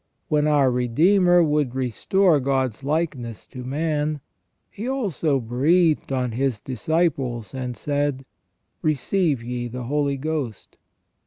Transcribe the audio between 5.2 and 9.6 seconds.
breathed on His disciples, and said:' Receive